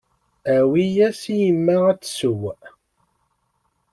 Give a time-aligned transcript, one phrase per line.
[0.55, 2.41] Awi-yas i yemma ad tsew.